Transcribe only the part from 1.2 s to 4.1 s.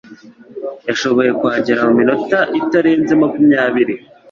kuhagera mu minota itarenze makumyabiri.